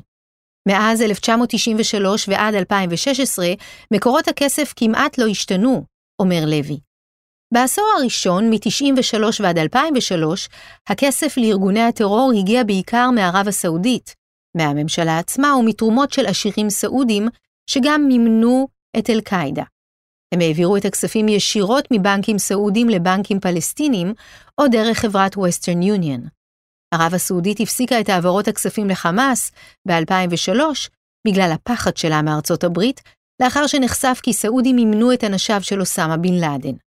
מאז 0.68 1.02
1993 1.02 2.30
ועד 2.30 2.54
2016, 2.56 3.46
מקורות 3.94 4.28
הכסף 4.28 4.74
כמעט 4.76 5.18
לא 5.18 5.28
השתנו, 5.28 5.84
אומר 6.22 6.42
לוי. 6.46 6.80
בעשור 7.54 7.86
הראשון, 7.98 8.50
מ-93 8.50 9.24
ועד 9.40 9.58
2003, 9.58 10.50
הכסף 10.90 11.38
לארגוני 11.38 11.82
הטרור 11.82 12.32
הגיע 12.40 12.64
בעיקר 12.64 13.10
מערב 13.12 13.48
הסעודית, 13.48 14.16
מהממשלה 14.58 15.20
עצמה 15.20 15.56
ומתרומות 15.56 16.12
של 16.12 16.26
עשירים 16.26 16.70
סעודים, 16.70 17.28
שגם 17.70 18.06
מימנו 18.08 18.68
את 18.98 19.10
אל-קאעידה. 19.10 19.64
הם 20.34 20.40
העבירו 20.40 20.78
את 20.78 20.86
הכספים 20.86 21.28
ישירות 21.28 21.88
מבנקים 21.92 22.38
סעודים 22.38 22.90
לבנקים 22.90 23.40
פלסטינים, 23.40 24.14
או 24.58 24.68
דרך 24.68 24.98
חברת 24.98 25.36
Western 25.36 25.84
Union. 25.84 26.28
ערב 26.94 27.14
הסעודית 27.14 27.60
הפסיקה 27.60 28.00
את 28.00 28.10
העברות 28.10 28.48
הכספים 28.48 28.90
לחמאס 28.90 29.52
ב-2003 29.88 30.60
בגלל 31.28 31.52
הפחד 31.54 31.98
שלה 31.98 32.22
מארצות 32.22 32.64
הברית, 32.64 33.02
לאחר 33.42 33.68
שנחשף 33.68 34.20
כי 34.24 34.34
סעודים 34.34 34.76
מימנו 34.76 35.14
את 35.14 35.24
אנשיו 35.24 35.64
של 35.64 35.80
אוסמה 35.80 36.18
בן 36.18 36.34
לאדן. 36.34 36.87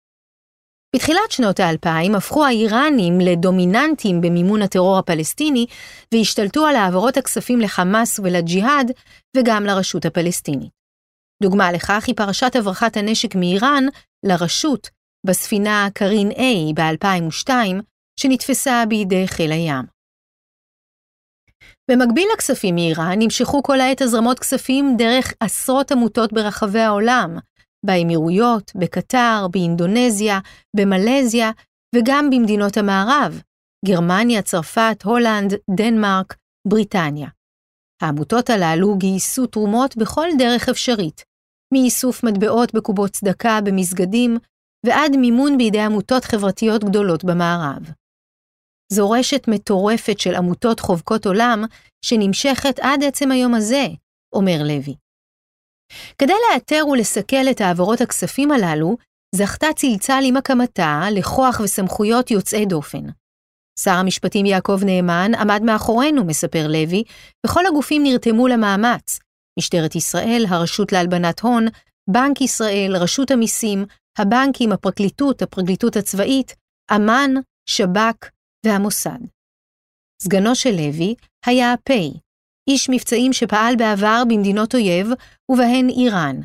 בתחילת 0.95 1.31
שנות 1.31 1.61
האלפיים 1.61 2.15
הפכו 2.15 2.45
האיראנים 2.45 3.21
לדומיננטים 3.21 4.21
במימון 4.21 4.63
הטרור 4.63 4.99
הפלסטיני 4.99 5.67
והשתלטו 6.13 6.67
על 6.67 6.77
העברות 6.77 7.17
הכספים 7.17 7.61
לחמאס 7.61 8.19
ולג'יהאד 8.19 8.91
וגם 9.37 9.65
לרשות 9.65 10.05
הפלסטינית. 10.05 10.71
דוגמה 11.43 11.73
לכך 11.73 12.05
היא 12.07 12.17
פרשת 12.17 12.57
הברחת 12.57 12.97
הנשק 12.97 13.35
מאיראן 13.35 13.85
לרשות 14.27 14.91
בספינה 15.27 15.89
קרין 15.95 16.31
A 16.31 16.75
ב-2002, 16.75 17.51
שנתפסה 18.21 18.85
בידי 18.89 19.29
חיל 19.29 19.53
הים. 19.53 19.85
במקביל 21.91 22.29
לכספים 22.35 22.75
מאיראן 22.75 23.19
נמשכו 23.19 23.63
כל 23.63 23.81
העת 23.81 24.01
הזרמות 24.01 24.39
כספים 24.39 24.95
דרך 24.99 25.33
עשרות 25.41 25.93
עמותות 25.93 26.33
ברחבי 26.33 26.81
העולם, 26.81 27.39
באמירויות, 27.85 28.73
בקטר, 28.75 29.47
באינדונזיה, 29.51 30.39
במלזיה 30.77 31.51
וגם 31.95 32.31
במדינות 32.31 32.77
המערב, 32.77 33.43
גרמניה, 33.87 34.43
צרפת, 34.43 35.03
הולנד, 35.05 35.55
דנמרק, 35.71 36.37
בריטניה. 36.69 37.29
העמותות 38.03 38.51
הללו 38.51 38.99
גייסו 38.99 39.47
תרומות 39.47 39.97
בכל 39.97 40.29
דרך 40.39 40.69
אפשרית, 40.69 41.25
מאיסוף 41.75 42.25
מטבעות 42.25 42.75
בקובות 42.75 43.11
צדקה 43.11 43.61
במסגדים 43.65 44.39
ועד 44.87 45.17
מימון 45.17 45.59
בידי 45.59 45.81
עמותות 45.81 46.25
חברתיות 46.25 46.85
גדולות 46.85 47.25
במערב. 47.25 47.91
זו 48.93 49.11
רשת 49.11 49.49
מטורפת 49.49 50.21
של 50.21 50.35
עמותות 50.35 50.81
חובקות 50.81 51.27
עולם 51.27 51.65
שנמשכת 52.05 52.79
עד 52.81 53.05
עצם 53.05 53.31
היום 53.31 53.55
הזה, 53.55 53.87
אומר 54.35 54.59
לוי. 54.63 54.95
כדי 56.19 56.33
לאתר 56.53 56.87
ולסכל 56.87 57.51
את 57.51 57.61
העברות 57.61 58.01
הכספים 58.01 58.51
הללו, 58.51 58.97
זכתה 59.35 59.67
צלצל 59.77 60.23
עם 60.25 60.37
הקמתה 60.37 61.03
לכוח 61.11 61.61
וסמכויות 61.65 62.31
יוצאי 62.31 62.67
דופן. 62.67 63.05
שר 63.79 63.91
המשפטים 63.91 64.47
יעקב 64.47 64.81
נאמן 64.85 65.33
עמד 65.35 65.63
מאחורינו, 65.63 66.25
מספר 66.25 66.67
לוי, 66.69 67.05
וכל 67.47 67.67
הגופים 67.67 68.03
נרתמו 68.03 68.49
למאמץ. 68.49 69.19
משטרת 69.59 69.95
ישראל, 69.95 70.45
הרשות 70.49 70.93
להלבנת 70.93 71.41
הון, 71.41 71.67
בנק 72.11 72.41
ישראל, 72.41 72.97
רשות 72.97 73.31
המיסים, 73.31 73.85
הבנקים, 74.19 74.73
הפרקליטות, 74.73 75.43
הפרקליטות 75.43 75.97
הצבאית, 75.97 76.55
אמ"ן, 76.97 77.31
שב"כ 77.69 78.31
והמוסד. 78.67 79.19
סגנו 80.23 80.55
של 80.55 80.71
לוי 80.71 81.15
היה 81.47 81.73
הפ', 81.73 81.91
איש 82.71 82.91
מבצעים 82.91 83.33
שפעל 83.33 83.77
בעבר 83.77 84.23
במדינות 84.29 84.75
אויב, 84.75 85.09
ובהן 85.49 85.89
איראן. 85.89 86.41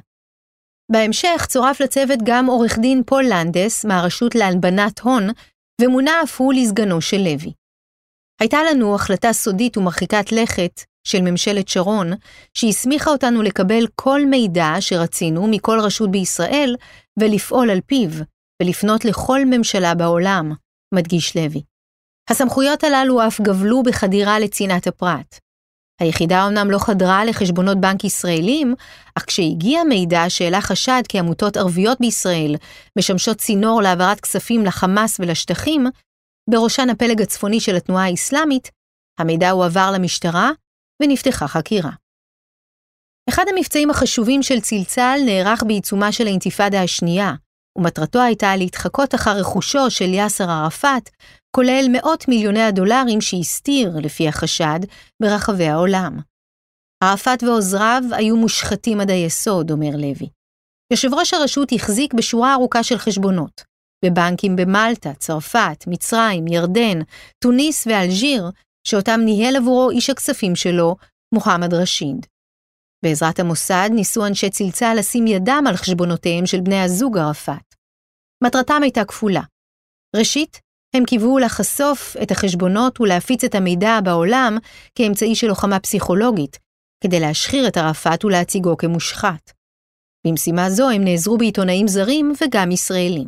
בהמשך 0.92 1.46
צורף 1.50 1.82
לצוות 1.82 2.20
גם 2.24 2.46
עורך 2.46 2.80
דין 2.80 3.04
פול 3.06 3.26
לנדס 3.30 3.86
מהרשות 3.86 4.36
להלבנת 4.36 5.00
הון, 5.00 5.30
ומונה 5.82 6.12
אף 6.24 6.42
הוא 6.42 6.54
לסגנו 6.54 7.02
של 7.02 7.18
לוי. 7.18 7.54
הייתה 8.42 8.58
לנו 8.72 8.96
החלטה 8.96 9.34
סודית 9.34 9.78
ומרחיקת 9.78 10.32
לכת 10.32 10.82
של 11.04 11.22
ממשלת 11.22 11.68
שרון, 11.68 12.12
שהסמיכה 12.54 13.10
אותנו 13.10 13.42
לקבל 13.42 13.88
כל 13.96 14.22
מידע 14.26 14.74
שרצינו 14.80 15.48
מכל 15.48 15.80
רשות 15.80 16.12
בישראל 16.12 16.76
ולפעול 17.20 17.70
על 17.70 17.82
פיו, 17.86 18.10
ולפנות 18.62 19.06
לכל 19.06 19.40
ממשלה 19.46 19.96
בעולם, 19.96 20.52
מדגיש 20.94 21.38
לוי. 21.38 21.62
הסמכויות 22.30 22.84
הללו 22.84 23.28
אף 23.28 23.42
גבלו 23.42 23.84
בחדירה 23.84 24.40
לצנעת 24.40 24.88
הפרט. 24.88 25.40
היחידה 26.00 26.48
אמנם 26.48 26.72
לא 26.72 26.79
חדרה 26.79 27.25
לחשבונות 27.25 27.77
בנק 27.77 28.03
ישראלים, 28.03 28.75
אך 29.15 29.25
כשהגיע 29.27 29.84
מידע 29.84 30.24
שהעלה 30.29 30.62
חשד 30.62 31.01
כי 31.10 31.20
עמותות 31.20 31.58
ערביות 31.58 31.98
בישראל 32.00 32.56
משמשות 32.98 33.38
צינור 33.38 33.82
להעברת 33.82 34.20
כספים 34.20 34.65
לחמאס 34.65 35.20
ולשטחים, 35.20 35.86
בראשן 36.50 36.89
הפלג 36.89 37.22
הצפוני 37.22 37.60
של 37.60 37.75
התנועה 37.75 38.06
האסלאמית, 38.06 38.72
המידע 39.20 39.50
הועבר 39.50 39.91
למשטרה 39.94 40.51
ונפתחה 41.01 41.48
חקירה. 41.48 41.91
אחד 43.29 43.46
המבצעים 43.56 43.89
החשובים 43.89 44.44
של 44.44 44.60
צלצל 44.60 45.20
נערך 45.25 45.63
בעיצומה 45.68 46.12
של 46.12 46.27
האינתיפאדה 46.27 46.84
השנייה, 46.84 47.34
ומטרתו 47.77 48.22
הייתה 48.22 48.56
להתחקות 48.56 49.15
אחר 49.15 49.38
רכושו 49.38 49.91
של 49.91 50.13
יאסר 50.13 50.50
ערפאת, 50.50 51.10
כולל 51.56 51.86
מאות 51.91 52.27
מיליוני 52.27 52.62
הדולרים 52.62 53.22
שהסתיר, 53.22 53.91
לפי 54.03 54.27
החשד, 54.27 54.79
ברחבי 55.22 55.68
העולם. 55.68 56.20
ערפאת 57.03 57.44
ועוזריו 57.44 58.03
היו 58.12 58.38
מושחתים 58.38 59.01
עד 59.01 59.10
היסוד, 59.10 59.72
אומר 59.72 59.91
לוי. 59.96 60.29
יושב 60.91 61.13
ראש 61.13 61.34
הרשות 61.34 61.70
החזיק 61.72 62.13
בשורה 62.13 62.53
ארוכה 62.53 62.84
של 62.84 62.98
חשבונות, 62.98 63.63
בבנקים 64.06 64.56
במלטה, 64.56 65.13
צרפת, 65.13 65.84
מצרים, 65.88 66.48
ירדן, 66.48 67.00
תוניס 67.44 67.88
ואלג'יר, 67.88 68.50
שאותם 68.88 69.20
ניהל 69.25 69.56
עבורו 69.56 69.89
איש 69.89 70.10
הכספים 70.10 70.56
שלו, 70.56 70.96
מוחמד 71.34 71.74
רשיד. 71.74 72.25
בעזרת 73.06 73.39
המוסד 73.39 73.89
ניסו 73.94 74.25
אנשי 74.25 74.50
צלצל 74.50 74.94
לשים 74.98 75.27
ידם 75.27 75.63
על 75.68 75.75
חשבונותיהם 75.75 76.46
של 76.46 76.62
בני 76.62 76.82
הזוג 76.82 77.18
ערפאת. 77.18 77.75
מטרתם 78.44 78.79
הייתה 78.84 79.06
כפולה. 79.06 79.41
ראשית, 80.15 80.60
הם 80.96 81.05
קיוו 81.05 81.39
לחשוף 81.39 82.15
את 82.24 82.31
החשבונות 82.31 83.01
ולהפיץ 83.01 83.43
את 83.43 83.55
המידע 83.55 84.00
בעולם 84.03 84.58
כאמצעי 84.96 85.36
של 85.36 85.48
לוחמה 85.48 85.79
פסיכולוגית, 85.79 86.58
כדי 87.03 87.19
להשחיר 87.19 87.67
את 87.67 87.77
ערפאת 87.77 88.25
ולהציגו 88.25 88.77
כמושחת. 88.77 89.51
במשימה 90.27 90.69
זו 90.69 90.89
הם 90.89 91.03
נעזרו 91.03 91.38
בעיתונאים 91.38 91.88
זרים 91.88 92.34
וגם 92.41 92.72
ישראלים. 92.72 93.27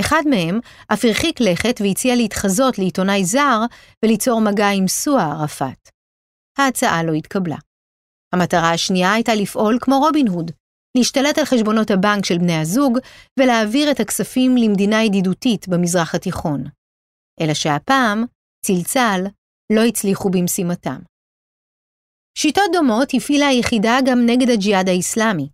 אחד 0.00 0.22
מהם 0.30 0.60
אף 0.92 1.04
הרחיק 1.04 1.40
לכת 1.40 1.80
והציע 1.80 2.16
להתחזות 2.16 2.78
לעיתונאי 2.78 3.24
זר 3.24 3.60
וליצור 4.04 4.40
מגע 4.40 4.68
עם 4.68 4.88
סוע 4.88 5.22
ערפאת. 5.22 5.88
ההצעה 6.58 7.02
לא 7.02 7.12
התקבלה. 7.12 7.56
המטרה 8.34 8.72
השנייה 8.72 9.12
הייתה 9.12 9.34
לפעול 9.34 9.78
כמו 9.80 9.98
רובין 9.98 10.28
הוד, 10.28 10.50
להשתלט 10.96 11.38
על 11.38 11.44
חשבונות 11.44 11.90
הבנק 11.90 12.24
של 12.24 12.38
בני 12.38 12.56
הזוג 12.56 12.98
ולהעביר 13.38 13.90
את 13.90 14.00
הכספים 14.00 14.56
למדינה 14.56 15.02
ידידותית 15.02 15.68
במזרח 15.68 16.14
התיכון. 16.14 16.64
אלא 17.40 17.54
שהפעם, 17.54 18.24
צלצל, 18.66 19.24
לא 19.72 19.80
הצליחו 19.80 20.30
במשימתם. 20.30 20.98
שיטות 22.38 22.64
דומות 22.72 23.08
הפעילה 23.14 23.46
היחידה 23.46 23.98
גם 24.06 24.18
נגד 24.26 24.50
הג'יהאד 24.50 24.88
האסלאמי. 24.88 25.48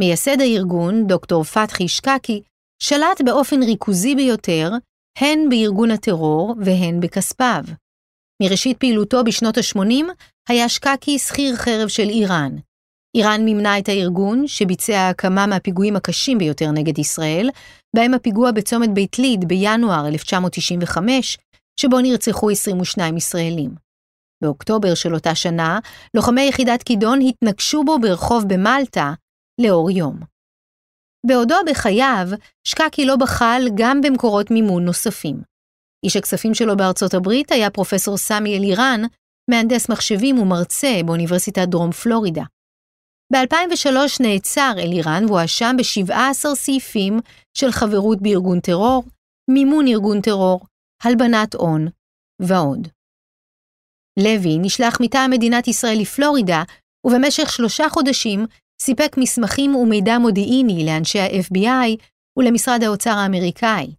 מייסד 0.00 0.40
הארגון, 0.40 1.06
דוקטור 1.06 1.44
פתחי 1.44 1.88
שקקי, 1.88 2.42
שלט 2.82 3.20
באופן 3.24 3.62
ריכוזי 3.62 4.14
ביותר, 4.14 4.70
הן 5.18 5.48
בארגון 5.48 5.90
הטרור 5.90 6.54
והן 6.64 7.00
בכספיו. 7.00 7.62
מראשית 8.42 8.76
פעילותו 8.78 9.24
בשנות 9.24 9.58
ה-80 9.58 10.04
היה 10.48 10.68
שקקי 10.68 11.18
שכיר 11.18 11.56
חרב 11.56 11.88
של 11.88 12.08
איראן. 12.08 12.56
איראן 13.16 13.44
מימנה 13.44 13.78
את 13.78 13.88
הארגון, 13.88 14.46
שביצע 14.46 15.10
כמה 15.18 15.46
מהפיגועים 15.46 15.96
הקשים 15.96 16.38
ביותר 16.38 16.70
נגד 16.70 16.98
ישראל, 16.98 17.50
בהם 17.96 18.14
הפיגוע 18.14 18.50
בצומת 18.52 18.90
בית 18.94 19.18
ליד 19.18 19.48
בינואר 19.48 20.08
1995, 20.08 21.38
שבו 21.80 22.00
נרצחו 22.00 22.50
22 22.50 23.16
ישראלים. 23.16 23.70
באוקטובר 24.42 24.94
של 24.94 25.14
אותה 25.14 25.34
שנה, 25.34 25.78
לוחמי 26.14 26.42
יחידת 26.48 26.82
כידון 26.82 27.18
התנגשו 27.22 27.84
בו 27.84 27.98
ברחוב 27.98 28.44
במלטה 28.48 29.12
לאור 29.60 29.90
יום. 29.90 30.18
בעודו 31.26 31.56
בחייו, 31.70 32.28
שקקי 32.64 33.06
לא 33.06 33.16
בחל 33.16 33.62
גם 33.74 34.00
במקורות 34.00 34.50
מימון 34.50 34.84
נוספים. 34.84 35.36
איש 36.04 36.16
הכספים 36.16 36.54
שלו 36.54 36.76
בארצות 36.76 37.14
הברית 37.14 37.52
היה 37.52 37.70
פרופסור 37.70 38.16
סמי 38.16 38.58
אלירן, 38.58 39.00
מהנדס 39.50 39.88
מחשבים 39.88 40.38
ומרצה 40.38 41.00
באוניברסיטת 41.06 41.68
דרום 41.68 41.92
פלורידה. 41.92 42.42
ב-2003 43.32 44.22
נעצר 44.22 44.72
אלירן 44.78 45.24
והואשם 45.28 45.76
ב-17 45.78 46.54
סעיפים 46.54 47.20
של 47.54 47.70
חברות 47.70 48.22
בארגון 48.22 48.60
טרור, 48.60 49.04
מימון 49.50 49.86
ארגון 49.88 50.20
טרור, 50.20 50.60
הלבנת 51.02 51.54
הון 51.54 51.88
ועוד. 52.42 52.88
לוי 54.18 54.58
נשלח 54.58 55.00
מטעם 55.00 55.30
מדינת 55.30 55.68
ישראל 55.68 55.98
לפלורידה, 56.00 56.62
ובמשך 57.06 57.52
שלושה 57.52 57.88
חודשים 57.88 58.46
סיפק 58.82 59.16
מסמכים 59.18 59.74
ומידע 59.74 60.18
מודיעיני 60.18 60.86
לאנשי 60.86 61.18
ה-FBI 61.20 62.04
ולמשרד 62.38 62.82
האוצר 62.82 63.10
האמריקאי. 63.10 63.94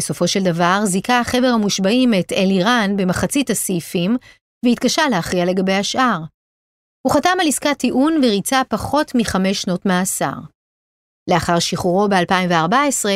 בסופו 0.00 0.28
של 0.28 0.40
דבר 0.44 0.80
זיכה 0.84 1.20
החבר 1.20 1.50
המושבעים 1.54 2.14
את 2.20 2.32
אלירן 2.32 2.90
במחצית 2.96 3.50
הסעיפים, 3.50 4.16
והתקשה 4.64 5.02
להכריע 5.10 5.44
לגבי 5.44 5.72
השאר. 5.72 6.18
הוא 7.02 7.12
חתם 7.12 7.36
על 7.40 7.48
עסקת 7.48 7.78
טיעון 7.78 8.16
וריצה 8.24 8.62
פחות 8.68 9.12
מחמש 9.14 9.62
שנות 9.62 9.86
מאסר. 9.86 10.34
לאחר 11.30 11.58
שחרורו 11.58 12.08
ב-2014, 12.08 13.08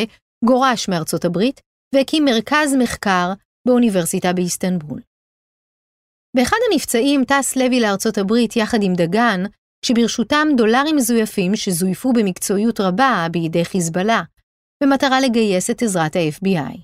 גורש 0.45 0.89
מארצות 0.89 1.25
הברית 1.25 1.61
והקים 1.95 2.25
מרכז 2.25 2.75
מחקר 2.79 3.33
באוניברסיטה 3.67 4.33
באיסטנבול. 4.33 5.01
באחד 6.37 6.57
המבצעים 6.71 7.23
טס 7.25 7.55
לוי 7.55 7.79
לארצות 7.79 8.17
הברית 8.17 8.55
יחד 8.55 8.77
עם 8.81 8.93
דגן, 8.93 9.43
כשברשותם 9.81 10.47
דולרים 10.57 10.95
מזויפים 10.95 11.55
שזויפו 11.55 12.13
במקצועיות 12.13 12.79
רבה 12.79 13.27
בידי 13.31 13.65
חיזבאללה, 13.65 14.21
במטרה 14.83 15.21
לגייס 15.21 15.69
את 15.69 15.81
עזרת 15.81 16.15
ה-FBI. 16.15 16.77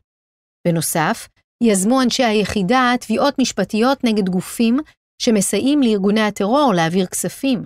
בנוסף, 0.68 1.28
יזמו 1.64 2.02
אנשי 2.02 2.24
היחידה 2.24 2.94
תביעות 3.00 3.40
משפטיות 3.40 4.04
נגד 4.04 4.30
גופים 4.30 4.78
שמסייעים 5.22 5.82
לארגוני 5.84 6.22
הטרור 6.22 6.74
להעביר 6.76 7.06
כספים. 7.06 7.64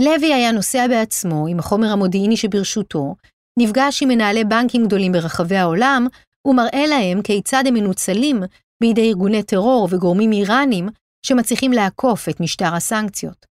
לוי 0.00 0.34
היה 0.34 0.52
נוסע 0.52 0.86
בעצמו 0.88 1.46
עם 1.46 1.58
החומר 1.58 1.88
המודיעיני 1.92 2.36
שברשותו, 2.36 3.14
נפגש 3.58 4.02
עם 4.02 4.08
מנהלי 4.08 4.44
בנקים 4.44 4.84
גדולים 4.86 5.12
ברחבי 5.12 5.56
העולם, 5.56 6.06
ומראה 6.46 6.86
להם 6.86 7.22
כיצד 7.22 7.64
הם 7.66 7.74
מנוצלים 7.74 8.40
בידי 8.82 9.08
ארגוני 9.08 9.42
טרור 9.42 9.88
וגורמים 9.90 10.32
איראנים 10.32 10.88
שמצליחים 11.26 11.72
לעקוף 11.72 12.28
את 12.28 12.40
משטר 12.40 12.74
הסנקציות. 12.74 13.46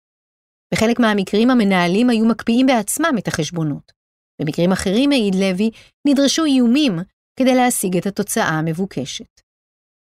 בחלק 0.75 1.01
מהמקרים 1.01 1.51
המנהלים 1.51 2.11
היו 2.11 2.25
מקפיאים 2.25 2.67
בעצמם 2.67 3.15
את 3.19 3.29
החשבונות. 3.29 3.93
במקרים 4.41 4.73
אחרים, 4.73 5.13
העיד 5.13 5.35
לוי, 5.35 5.71
נדרשו 6.09 6.45
איומים 6.45 6.99
כדי 7.41 7.55
להשיג 7.55 7.97
את 7.97 8.07
התוצאה 8.07 8.49
המבוקשת. 8.49 9.38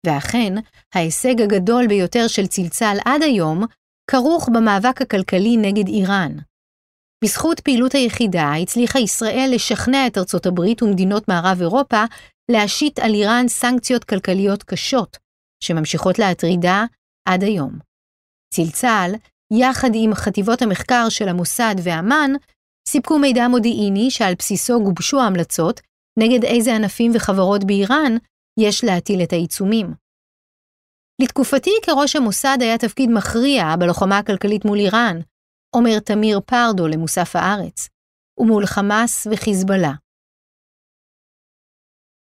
ואכן, 0.05 0.53
ההישג 0.95 1.41
הגדול 1.41 1.87
ביותר 1.87 2.27
של 2.27 2.47
צלצל 2.47 2.97
עד 3.05 3.21
היום 3.23 3.63
כרוך 4.11 4.49
במאבק 4.53 5.01
הכלכלי 5.01 5.57
נגד 5.57 5.87
איראן. 5.87 6.31
בזכות 7.23 7.59
פעילות 7.59 7.91
היחידה 7.91 8.53
הצליחה 8.53 8.99
ישראל 8.99 9.51
לשכנע 9.53 10.07
את 10.07 10.17
ארצות 10.17 10.45
הברית 10.45 10.83
ומדינות 10.83 11.27
מערב 11.27 11.61
אירופה 11.61 12.03
להשית 12.51 12.99
על 12.99 13.13
איראן 13.13 13.47
סנקציות 13.47 14.03
כלכליות 14.03 14.63
קשות, 14.63 15.17
שממשיכות 15.63 16.19
להטרידה 16.19 16.85
עד 17.29 17.43
היום. 17.43 17.79
צלצל, 18.53 19.11
יחד 19.53 19.89
עם 19.93 20.13
חטיבות 20.13 20.61
המחקר 20.61 21.09
של 21.09 21.27
המוסד 21.27 21.75
ואמ"ן, 21.83 22.31
סיפקו 22.89 23.19
מידע 23.19 23.47
מודיעיני 23.47 24.11
שעל 24.11 24.33
בסיסו 24.39 24.83
גובשו 24.83 25.21
ההמלצות 25.21 25.81
נגד 26.19 26.45
איזה 26.45 26.75
ענפים 26.75 27.11
וחברות 27.15 27.63
באיראן 27.63 28.17
יש 28.59 28.83
להטיל 28.83 29.23
את 29.23 29.33
העיצומים. 29.33 29.93
לתקופתי 31.21 31.71
כראש 31.83 32.15
המוסד 32.15 32.57
היה 32.61 32.77
תפקיד 32.77 33.09
מכריע 33.09 33.75
בלוחמה 33.79 34.17
הכלכלית 34.17 34.65
מול 34.65 34.77
איראן, 34.77 35.17
אומר 35.75 35.99
תמיר 35.99 36.39
פרדו 36.39 36.87
למוסף 36.87 37.35
הארץ, 37.35 37.87
ומול 38.39 38.65
חמאס 38.65 39.27
וחיזבאללה. 39.31 39.91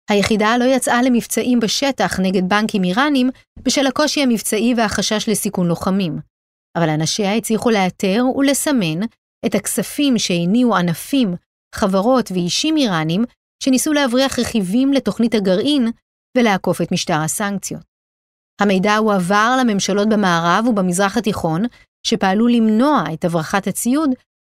היחידה 0.09 0.57
לא 0.59 0.65
יצאה 0.65 1.01
למבצעים 1.03 1.59
בשטח 1.59 2.19
נגד 2.19 2.49
בנקים 2.49 2.83
איראנים 2.83 3.29
בשל 3.63 3.87
הקושי 3.87 4.21
המבצעי 4.21 4.73
והחשש 4.77 5.29
לסיכון 5.29 5.67
לוחמים, 5.67 6.19
אבל 6.77 6.89
אנשיה 6.89 7.35
הצליחו 7.35 7.69
לאתר 7.69 8.23
ולסמן 8.35 8.99
את 9.45 9.55
הכספים 9.55 10.17
שהניעו 10.17 10.75
ענפים, 10.75 11.35
חברות 11.75 12.31
ואישים 12.31 12.77
איראנים 12.77 13.23
שניסו 13.63 13.93
להבריח 13.93 14.39
רכיבים 14.39 14.93
לתוכנית 14.93 15.35
הגרעין 15.35 15.87
ולעקוף 16.37 16.81
את 16.81 16.91
משטר 16.91 17.21
הסנקציות. 17.23 17.83
המידע 18.61 18.95
הועבר 18.95 19.55
לממשלות 19.59 20.09
במערב 20.09 20.67
ובמזרח 20.67 21.17
התיכון, 21.17 21.61
שפעלו 22.07 22.47
למנוע 22.47 23.03
את 23.13 23.25
הברחת 23.25 23.67
הציוד, 23.67 24.09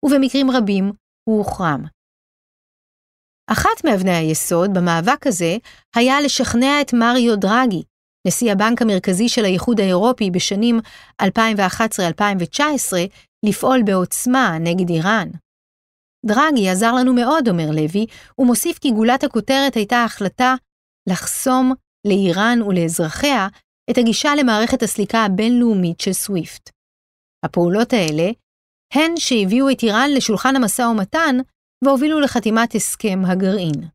ובמקרים 0.04 0.50
רבים 0.50 0.92
הוא 1.28 1.38
הוחרם. 1.38 1.84
אחת 3.50 3.84
מאבני 3.84 4.14
היסוד 4.14 4.70
במאבק 4.74 5.26
הזה 5.26 5.56
היה 5.96 6.20
לשכנע 6.20 6.80
את 6.80 6.92
מריו 6.92 7.36
דרגי, 7.36 7.82
נשיא 8.26 8.52
הבנק 8.52 8.82
המרכזי 8.82 9.28
של 9.28 9.44
האיחוד 9.44 9.80
האירופי 9.80 10.30
בשנים 10.30 10.80
2011-2019, 11.22 11.26
לפעול 13.46 13.82
בעוצמה 13.82 14.56
נגד 14.60 14.88
איראן. 14.88 15.28
דרגי 16.26 16.70
עזר 16.70 16.92
לנו 16.92 17.14
מאוד, 17.14 17.48
אומר 17.48 17.70
לוי, 17.70 18.06
ומוסיף 18.38 18.78
כי 18.78 18.90
גולת 18.90 19.24
הכותרת 19.24 19.74
הייתה 19.74 19.96
ההחלטה 19.96 20.54
לחסום 21.08 21.72
לאיראן 22.06 22.62
ולאזרחיה 22.62 23.48
את 23.90 23.98
הגישה 23.98 24.34
למערכת 24.34 24.82
הסליקה 24.82 25.18
הבינלאומית 25.18 26.00
של 26.00 26.12
סוויפט. 26.12 26.70
הפעולות 27.44 27.92
האלה 27.92 28.30
הן 28.94 29.16
שהביאו 29.16 29.70
את 29.70 29.82
איראן 29.82 30.10
לשולחן 30.16 30.56
המשא 30.56 30.82
ומתן 30.82 31.36
והובילו 31.84 32.20
לחתימת 32.20 32.74
הסכם 32.74 33.18
הגרעין. 33.24 33.88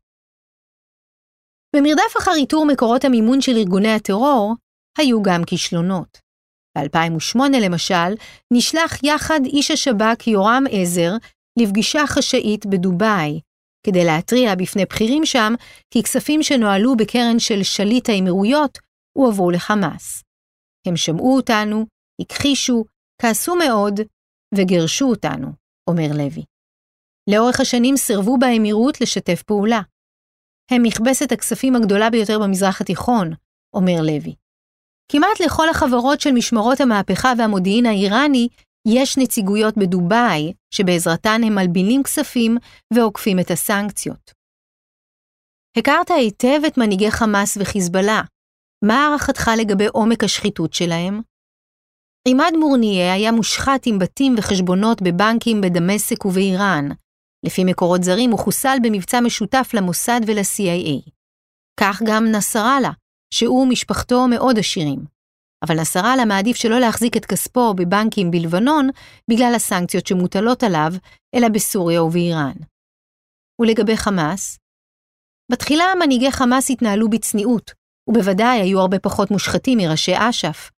במרדף 1.76 2.16
אחר 2.18 2.34
איתור 2.36 2.66
מקורות 2.66 3.04
המימון 3.04 3.40
של 3.40 3.52
ארגוני 3.56 3.92
הטרור, 3.92 4.54
היו 4.98 5.22
גם 5.22 5.44
כישלונות. 5.46 6.18
ב-2008 6.78 7.38
למשל, 7.64 8.10
נשלח 8.52 9.02
יחד 9.02 9.40
איש 9.44 9.70
השב"כ 9.70 10.26
יורם 10.26 10.64
עזר 10.70 11.12
לפגישה 11.58 12.06
חשאית 12.06 12.66
בדובאי, 12.66 13.40
כדי 13.86 14.04
להתריע 14.04 14.54
בפני 14.54 14.84
בכירים 14.84 15.24
שם 15.24 15.54
כי 15.90 16.02
כספים 16.02 16.42
שנוהלו 16.42 16.96
בקרן 16.96 17.38
של 17.38 17.62
שליט 17.62 18.08
האמירויות 18.08 18.78
הועברו 19.12 19.50
לחמאס. 19.50 20.22
הם 20.86 20.96
שמעו 20.96 21.36
אותנו, 21.36 21.86
הכחישו, 22.20 22.84
כעסו 23.22 23.56
מאוד 23.56 24.00
וגירשו 24.54 25.04
אותנו, 25.04 25.48
אומר 25.90 26.08
לוי. 26.14 26.44
לאורך 27.30 27.60
השנים 27.60 27.96
סירבו 27.96 28.38
באמירות 28.38 29.00
לשתף 29.00 29.42
פעולה. 29.42 29.80
הם 30.70 30.82
מכבסת 30.82 31.32
הכספים 31.32 31.76
הגדולה 31.76 32.10
ביותר 32.10 32.38
במזרח 32.38 32.80
התיכון, 32.80 33.30
אומר 33.74 34.02
לוי. 34.02 34.34
כמעט 35.12 35.40
לכל 35.46 35.68
החברות 35.68 36.20
של 36.20 36.30
משמרות 36.32 36.80
המהפכה 36.80 37.32
והמודיעין 37.38 37.86
האיראני 37.86 38.48
יש 38.88 39.18
נציגויות 39.18 39.76
בדובאי, 39.76 40.52
שבעזרתן 40.74 41.40
הם 41.44 41.54
מלבינים 41.54 42.02
כספים 42.02 42.56
ועוקפים 42.94 43.40
את 43.40 43.50
הסנקציות. 43.50 44.32
הכרת 45.78 46.10
היטב 46.10 46.60
את 46.66 46.78
מנהיגי 46.78 47.10
חמאס 47.10 47.58
וחיזבאללה. 47.60 48.22
מה 48.84 48.94
הערכתך 48.94 49.50
לגבי 49.58 49.86
עומק 49.86 50.24
השחיתות 50.24 50.72
שלהם? 50.72 51.20
עימאד 52.28 52.54
מורניה 52.60 53.14
היה 53.14 53.32
מושחת 53.32 53.86
עם 53.86 53.98
בתים 53.98 54.34
וחשבונות 54.38 55.02
בבנקים 55.02 55.60
בדמשק 55.60 56.24
ובאיראן. 56.24 56.88
לפי 57.46 57.64
מקורות 57.64 58.02
זרים 58.02 58.30
הוא 58.30 58.38
חוסל 58.38 58.76
במבצע 58.82 59.20
משותף 59.20 59.70
למוסד 59.74 60.20
ול-CIA. 60.26 61.10
כך 61.80 62.02
גם 62.06 62.24
נסראללה, 62.26 62.90
שהוא 63.34 63.62
ומשפחתו 63.62 64.28
מאוד 64.28 64.58
עשירים. 64.58 65.21
אבל 65.62 65.80
נסראללה 65.80 66.24
מעדיף 66.24 66.56
שלא 66.56 66.78
להחזיק 66.78 67.16
את 67.16 67.26
כספו 67.26 67.74
בבנקים 67.74 68.30
בלבנון 68.30 68.88
בגלל 69.30 69.52
הסנקציות 69.56 70.06
שמוטלות 70.06 70.62
עליו, 70.62 70.92
אלא 71.34 71.48
בסוריה 71.48 72.02
ובאיראן. 72.02 72.56
ולגבי 73.60 73.96
חמאס? 73.96 74.58
בתחילה 75.52 75.84
מנהיגי 76.00 76.32
חמאס 76.32 76.70
התנהלו 76.70 77.10
בצניעות, 77.10 77.70
ובוודאי 78.08 78.60
היו 78.60 78.80
הרבה 78.80 78.98
פחות 78.98 79.30
מושחתים 79.30 79.78
מראשי 79.78 80.12
אש"ף. 80.16 80.70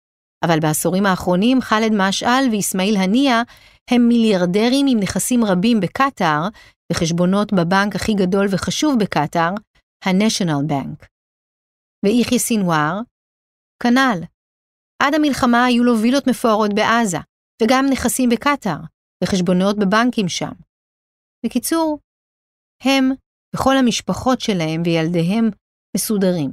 אבל 0.44 0.60
בעשורים 0.60 1.06
האחרונים 1.06 1.60
ח'אלד 1.60 1.92
משעל 1.92 2.44
ואיסמעיל 2.50 2.96
הנייה 2.96 3.42
הם 3.90 4.08
מיליארדרים 4.08 4.86
עם 4.88 4.98
נכסים 5.00 5.44
רבים 5.44 5.80
בקטאר, 5.80 6.48
וחשבונות 6.92 7.52
בבנק 7.52 7.96
הכי 7.96 8.14
גדול 8.14 8.46
וחשוב 8.50 8.94
בקטאר, 9.00 9.50
ה-National 10.04 10.70
Bank. 10.70 11.06
ויחיא 12.04 12.38
סינואר, 12.38 13.00
כנ"ל. 13.82 14.31
עד 15.02 15.14
המלחמה 15.14 15.64
היו 15.64 15.84
לו 15.84 15.98
וילות 16.02 16.26
מפוארות 16.26 16.70
בעזה, 16.74 17.18
וגם 17.62 17.84
נכסים 17.92 18.28
בקטאר, 18.28 18.76
וחשבונות 19.24 19.76
בבנקים 19.78 20.28
שם. 20.28 20.52
בקיצור, 21.46 21.98
הם 22.82 23.10
וכל 23.56 23.76
המשפחות 23.76 24.40
שלהם 24.40 24.82
וילדיהם 24.84 25.50
מסודרים. 25.96 26.50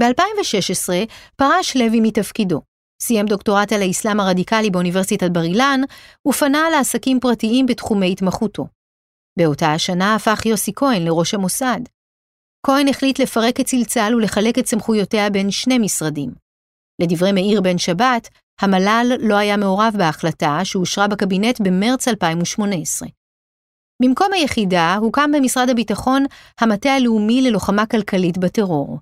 ב-2016 0.00 0.92
פרש 1.36 1.76
לוי 1.76 2.00
מתפקידו, 2.02 2.60
סיים 3.02 3.26
דוקטורט 3.26 3.72
על 3.72 3.82
האסלאם 3.82 4.20
הרדיקלי 4.20 4.70
באוניברסיטת 4.70 5.30
בר 5.32 5.42
אילן, 5.42 5.80
ופנה 6.28 6.70
לעסקים 6.72 7.20
פרטיים 7.20 7.66
בתחומי 7.66 8.12
התמחותו. 8.12 8.66
באותה 9.38 9.72
השנה 9.74 10.14
הפך 10.14 10.46
יוסי 10.46 10.72
כהן 10.76 11.02
לראש 11.04 11.34
המוסד. 11.34 11.80
כהן 12.66 12.88
החליט 12.88 13.18
לפרק 13.18 13.60
את 13.60 13.66
צלצל 13.66 14.14
ולחלק 14.14 14.58
את 14.58 14.66
סמכויותיה 14.66 15.30
בין 15.30 15.50
שני 15.50 15.78
משרדים. 15.78 16.30
לדברי 17.02 17.32
מאיר 17.32 17.60
בן 17.60 17.78
שבת, 17.78 18.28
המל"ל 18.60 19.12
לא 19.20 19.36
היה 19.36 19.56
מעורב 19.56 19.94
בהחלטה 19.98 20.58
שאושרה 20.64 21.08
בקבינט 21.08 21.60
במרץ 21.60 22.08
2018. 22.08 23.08
במקום 24.02 24.32
היחידה 24.32 24.94
הוקם 24.94 25.30
במשרד 25.32 25.70
הביטחון 25.70 26.24
המטה 26.60 26.90
הלאומי 26.90 27.42
ללוחמה 27.42 27.86
כלכלית 27.86 28.38
בטרור, 28.38 28.98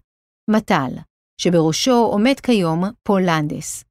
מט"ל, 0.51 0.93
שבראשו 1.41 1.97
עומד 1.97 2.41
כיום 2.41 2.85
פול 3.03 3.23
לנדס. 3.25 3.85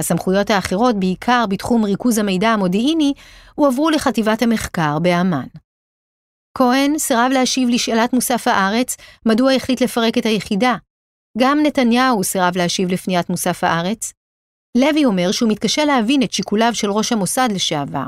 הסמכויות 0.00 0.50
האחרות, 0.50 0.96
בעיקר 0.96 1.44
בתחום 1.48 1.84
ריכוז 1.84 2.18
המידע 2.18 2.48
המודיעיני, 2.48 3.12
הועברו 3.54 3.90
לחטיבת 3.90 4.42
המחקר 4.42 4.98
באמ"ן. 4.98 5.46
כהן 6.58 6.98
סירב 6.98 7.30
להשיב 7.34 7.68
לשאלת 7.68 8.12
מוסף 8.12 8.48
הארץ 8.48 8.96
מדוע 9.26 9.52
החליט 9.52 9.82
לפרק 9.82 10.18
את 10.18 10.26
היחידה. 10.26 10.76
גם 11.38 11.58
נתניהו 11.62 12.24
סירב 12.24 12.56
להשיב 12.56 12.88
לפניית 12.88 13.30
מוסף 13.30 13.64
הארץ. 13.64 14.12
לוי 14.76 15.04
אומר 15.04 15.32
שהוא 15.32 15.50
מתקשה 15.50 15.84
להבין 15.84 16.22
את 16.22 16.32
שיקוליו 16.32 16.74
של 16.74 16.90
ראש 16.90 17.12
המוסד 17.12 17.48
לשעבר. 17.52 18.06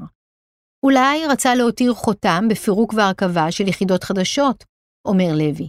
אולי 0.86 1.26
רצה 1.26 1.54
להותיר 1.54 1.94
חותם 1.94 2.44
בפירוק 2.50 2.94
והרכבה 2.96 3.52
של 3.52 3.68
יחידות 3.68 4.04
חדשות, 4.04 4.64
אומר 5.08 5.32
לוי. 5.34 5.68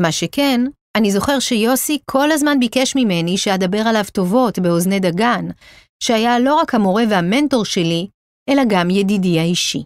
מה 0.00 0.12
שכן, 0.12 0.60
אני 0.96 1.10
זוכר 1.10 1.38
שיוסי 1.38 1.98
כל 2.10 2.30
הזמן 2.30 2.60
ביקש 2.60 2.96
ממני 2.96 3.38
שאדבר 3.38 3.78
עליו 3.86 4.04
טובות 4.12 4.58
באוזני 4.58 5.00
דגן, 5.00 5.44
שהיה 6.02 6.38
לא 6.38 6.54
רק 6.54 6.74
המורה 6.74 7.02
והמנטור 7.10 7.64
שלי, 7.64 8.08
אלא 8.50 8.62
גם 8.68 8.90
ידידי 8.90 9.40
האישי. 9.40 9.82